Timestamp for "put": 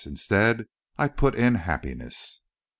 1.09-1.35